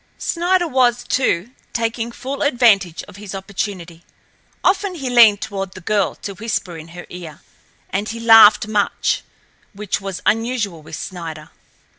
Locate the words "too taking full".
1.03-2.41